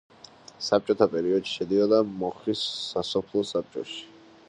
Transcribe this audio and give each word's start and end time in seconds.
საბჭოთა 0.67 1.07
პერიოდში 1.11 1.53
შედიოდა 1.59 2.01
მოხის 2.25 2.67
სასოფლო 2.89 3.49
საბჭოში. 3.55 4.05